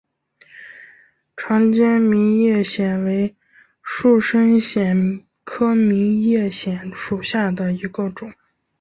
[1.37, 3.35] 长尖明叶藓为
[3.83, 8.33] 树生藓科明叶藓属下的一个种。